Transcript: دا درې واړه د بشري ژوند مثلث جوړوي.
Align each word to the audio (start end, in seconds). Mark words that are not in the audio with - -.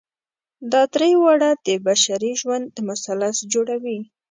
دا 0.71 0.81
درې 0.93 1.11
واړه 1.21 1.51
د 1.65 1.67
بشري 1.85 2.31
ژوند 2.41 2.67
مثلث 2.89 3.37
جوړوي. 3.53 3.99